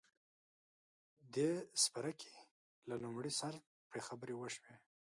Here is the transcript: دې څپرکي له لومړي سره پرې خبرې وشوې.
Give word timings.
دې 1.33 1.49
څپرکي 1.81 2.33
له 2.89 2.95
لومړي 3.03 3.31
سره 3.41 3.57
پرې 3.89 4.01
خبرې 4.07 4.35
وشوې. 4.37 4.73